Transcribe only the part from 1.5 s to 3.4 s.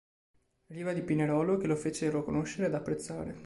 che lo fecero conoscere ed apprezzare.